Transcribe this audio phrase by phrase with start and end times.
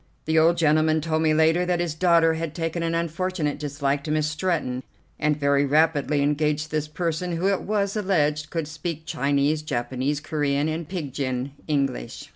[0.25, 4.09] The old gentleman told me later that his daughter had taken an unfortunate dislike to
[4.11, 4.81] Miss Stretton,
[5.19, 10.19] and had very rapidly engaged this person, who, it was, alleged, could speak Chinese, Japanese,
[10.19, 12.29] Corean, and pidgin English.